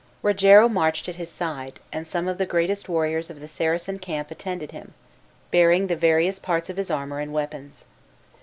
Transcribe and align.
Rogero 0.23 0.67
marched 0.67 1.07
at 1.09 1.17
his 1.17 1.29
side, 1.29 1.79
and 1.93 2.07
some 2.07 2.27
of 2.27 2.39
the 2.39 2.47
greatest 2.47 2.89
warriors 2.89 3.29
of 3.29 3.39
the 3.39 3.47
Saracen 3.47 3.99
camp 3.99 4.31
attended 4.31 4.71
him, 4.71 4.95
bearing 5.51 5.85
the 5.85 5.95
various 5.95 6.39
parts 6.39 6.71
of 6.71 6.77
his 6.77 6.89
armor 6.89 7.19
and 7.19 7.31
weapons. 7.33 7.85